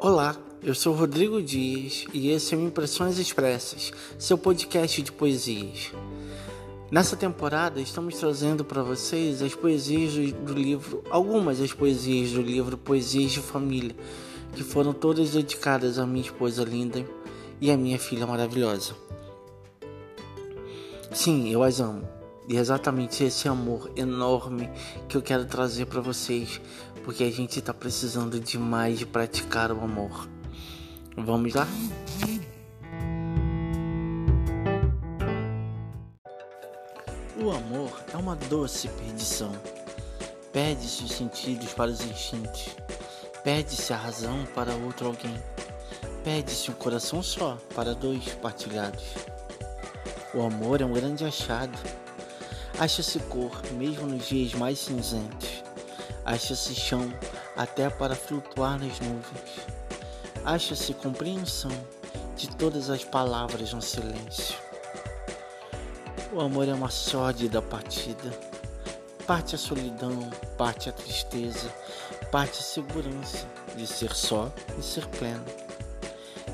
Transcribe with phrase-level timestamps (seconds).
[0.00, 5.90] Olá, eu sou Rodrigo Dias e esse é o Impressões Expressas, seu podcast de poesias.
[6.88, 12.40] Nessa temporada estamos trazendo para vocês as poesias do, do, livro, algumas das poesias do
[12.40, 13.96] livro Poesias de Família,
[14.54, 17.04] que foram todas dedicadas à minha esposa linda
[17.60, 18.94] e à minha filha maravilhosa.
[21.10, 22.17] Sim, eu as amo.
[22.48, 24.70] E é exatamente esse amor enorme
[25.06, 26.58] que eu quero trazer para vocês,
[27.04, 30.26] porque a gente está precisando demais de praticar o amor.
[31.14, 31.68] Vamos lá?
[37.36, 39.52] O amor é uma doce perdição.
[40.50, 42.70] Perde-se os sentidos para os instintos.
[43.44, 45.36] Perde-se a razão para outro alguém.
[46.24, 49.04] Perde-se um coração só para dois partilhados.
[50.34, 51.78] O amor é um grande achado.
[52.78, 55.64] Acha-se cor mesmo nos dias mais cinzentos.
[56.24, 57.12] Acha-se chão
[57.56, 59.66] até para flutuar nas nuvens.
[60.44, 61.72] Acha-se compreensão
[62.36, 64.56] de todas as palavras no silêncio.
[66.32, 68.30] O amor é uma sórdida partida.
[69.26, 71.74] Parte a solidão, parte a tristeza,
[72.30, 73.44] parte a segurança
[73.76, 75.44] de ser só e ser pleno.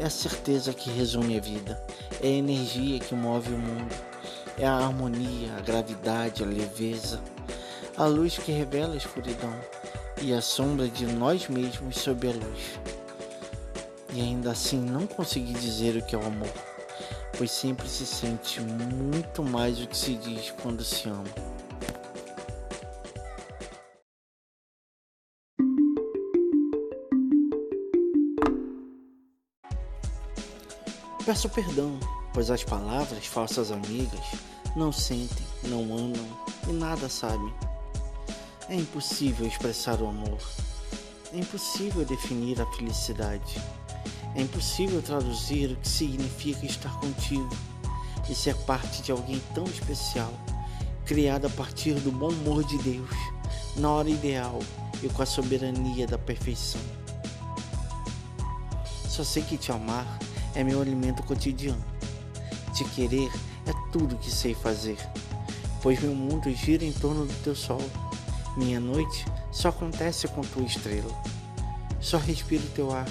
[0.00, 1.80] É a certeza que resume a vida,
[2.20, 3.94] é a energia que move o mundo,
[4.58, 7.20] é a harmonia, a gravidade, a leveza,
[7.96, 9.54] a luz que revela a escuridão
[10.20, 12.80] e a sombra de nós mesmos sob a luz.
[14.12, 16.48] E ainda assim não consegui dizer o que é o amor
[17.38, 21.24] pois sempre se sente muito mais do que se diz quando se ama.
[31.24, 32.00] Peço perdão,
[32.38, 34.24] pois as palavras falsas amigas
[34.76, 37.52] não sentem, não amam e nada sabem.
[38.68, 40.38] É impossível expressar o amor.
[41.32, 43.60] É impossível definir a felicidade.
[44.36, 47.50] É impossível traduzir o que significa estar contigo
[48.30, 50.32] e ser parte de alguém tão especial,
[51.06, 53.10] criado a partir do bom humor de Deus,
[53.76, 54.60] na hora ideal
[55.02, 56.80] e com a soberania da perfeição.
[59.08, 60.06] Só sei que te amar
[60.54, 61.87] é meu alimento cotidiano.
[62.78, 63.28] Te querer
[63.66, 64.98] é tudo que sei fazer,
[65.82, 67.82] pois meu mundo gira em torno do teu sol.
[68.56, 71.10] Minha noite só acontece com tua estrela.
[72.00, 73.08] Só respiro teu ar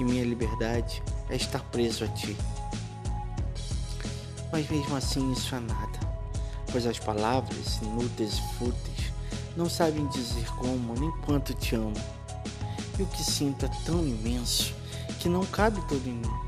[0.00, 1.00] e minha liberdade
[1.30, 2.36] é estar preso a ti.
[4.50, 6.00] Mas mesmo assim isso é nada,
[6.72, 9.12] pois as palavras inúteis e fúteis
[9.56, 11.94] não sabem dizer como nem quanto te amo.
[12.98, 14.74] E o que sinto é tão imenso
[15.20, 16.47] que não cabe todo em mim.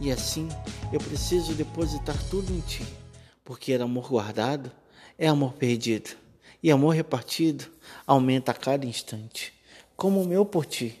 [0.00, 0.48] E assim
[0.92, 2.84] eu preciso depositar tudo em ti,
[3.44, 4.70] porque amor guardado
[5.18, 6.10] é amor perdido,
[6.62, 7.66] e amor repartido
[8.06, 9.52] aumenta a cada instante,
[9.96, 10.98] como o meu por ti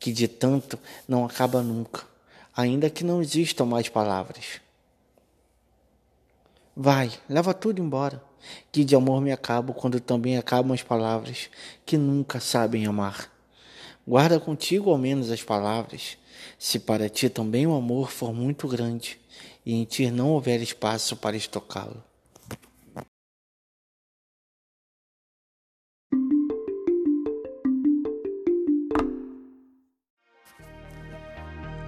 [0.00, 2.02] que de tanto não acaba nunca,
[2.56, 4.60] ainda que não existam mais palavras.
[6.74, 8.24] Vai, leva tudo embora,
[8.72, 11.50] que de amor me acabo quando também acabam as palavras
[11.84, 13.30] que nunca sabem amar.
[14.06, 16.18] Guarda contigo ao menos as palavras,
[16.58, 19.20] se para ti também o amor for muito grande
[19.64, 22.02] e em ti não houver espaço para estocá-lo.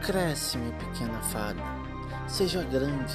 [0.03, 1.63] Cresce, minha pequena fada,
[2.29, 3.15] seja grande.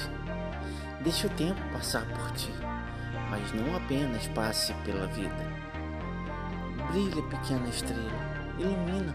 [1.02, 2.50] Deixe o tempo passar por ti,
[3.30, 5.58] mas não apenas passe pela vida.
[6.90, 9.14] Brilha, pequena estrela, ilumina.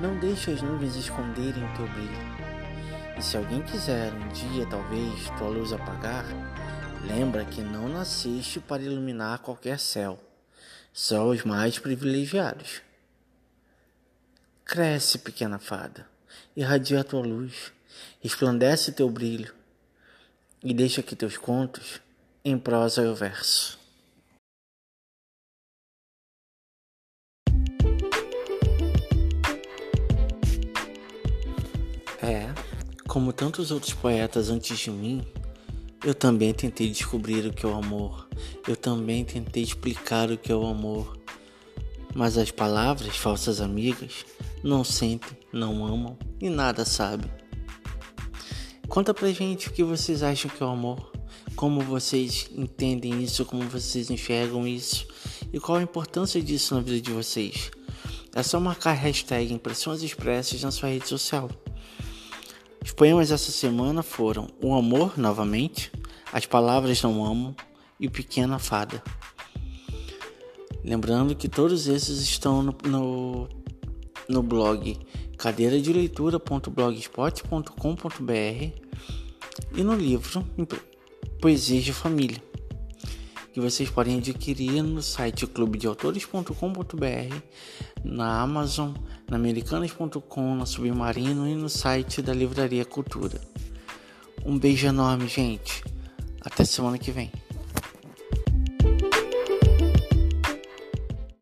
[0.00, 3.18] Não deixe as nuvens esconderem o teu brilho.
[3.18, 6.24] E se alguém quiser um dia, talvez, tua luz apagar,
[7.06, 10.18] lembra que não nasceste para iluminar qualquer céu,
[10.92, 12.80] só os mais privilegiados.
[14.64, 16.06] Cresce, pequena fada
[16.56, 17.72] irradia a tua luz,
[18.20, 19.54] resplandece teu brilho
[20.62, 22.00] e deixa que teus contos
[22.44, 23.79] em prosa e verso.
[32.30, 32.54] É,
[33.08, 35.26] como tantos outros poetas antes de mim,
[36.04, 38.28] eu também tentei descobrir o que é o amor.
[38.68, 41.18] Eu também tentei explicar o que é o amor.
[42.14, 44.24] Mas as palavras, falsas amigas,
[44.62, 47.28] não sentem, não amam e nada sabem.
[48.88, 51.10] Conta pra gente o que vocês acham que é o amor,
[51.56, 55.04] como vocês entendem isso, como vocês enxergam isso
[55.52, 57.72] e qual a importância disso na vida de vocês.
[58.32, 61.50] É só marcar a hashtag Impressões Expressas na sua rede social.
[62.82, 65.92] Os poemas essa semana foram O Amor, novamente,
[66.32, 67.54] As Palavras Não Amam
[67.98, 69.02] e O Pequena Fada.
[70.82, 73.46] Lembrando que todos esses estão no, no,
[74.28, 74.98] no blog
[75.36, 78.90] cadeira de leitura.blogspot.com.br
[79.74, 80.46] e no livro
[81.40, 82.42] Poesias de Família,
[83.52, 87.36] que vocês podem adquirir no site clubedeautores.com.br,
[88.04, 88.92] na Amazon,
[89.28, 93.40] na americanas.com, na Submarino e no site da Livraria Cultura.
[94.44, 95.84] Um beijo enorme, gente.
[96.40, 97.30] Até semana que vem.